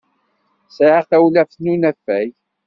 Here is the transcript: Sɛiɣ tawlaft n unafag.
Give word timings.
Sɛiɣ 0.75 1.03
tawlaft 1.09 1.57
n 1.59 1.71
unafag. 1.73 2.29